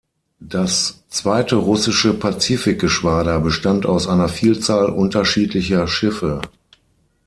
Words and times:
Das 0.39 1.03
"Zweite 1.09 1.57
russische 1.57 2.15
Pazifikgeschwader" 2.15 3.39
bestand 3.39 3.85
aus 3.85 4.07
einer 4.07 4.29
Vielzahl 4.29 4.87
unterschiedlicher 4.87 5.87
Schiffe. 5.87 6.41